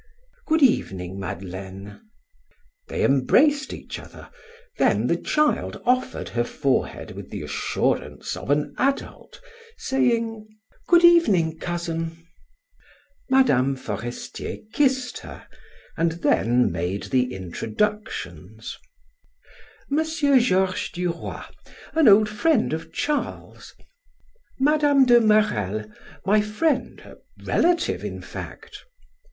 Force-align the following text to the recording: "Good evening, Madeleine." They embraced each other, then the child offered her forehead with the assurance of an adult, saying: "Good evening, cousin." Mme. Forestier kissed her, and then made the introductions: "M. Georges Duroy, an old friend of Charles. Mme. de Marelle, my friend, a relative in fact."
"Good 0.47 0.63
evening, 0.63 1.19
Madeleine." 1.19 2.01
They 2.87 3.03
embraced 3.03 3.71
each 3.71 3.99
other, 3.99 4.31
then 4.79 5.05
the 5.05 5.15
child 5.15 5.79
offered 5.85 6.29
her 6.29 6.43
forehead 6.43 7.11
with 7.11 7.29
the 7.29 7.43
assurance 7.43 8.35
of 8.35 8.49
an 8.49 8.73
adult, 8.79 9.39
saying: 9.77 10.47
"Good 10.87 11.03
evening, 11.03 11.59
cousin." 11.59 12.17
Mme. 13.29 13.75
Forestier 13.75 14.57
kissed 14.73 15.19
her, 15.19 15.45
and 15.95 16.13
then 16.13 16.71
made 16.71 17.03
the 17.11 17.31
introductions: 17.31 18.79
"M. 19.91 20.03
Georges 20.03 20.89
Duroy, 20.91 21.43
an 21.93 22.07
old 22.07 22.27
friend 22.27 22.73
of 22.73 22.91
Charles. 22.91 23.75
Mme. 24.57 25.03
de 25.05 25.21
Marelle, 25.21 25.85
my 26.25 26.41
friend, 26.41 27.01
a 27.01 27.17
relative 27.45 28.03
in 28.03 28.23
fact." 28.23 28.83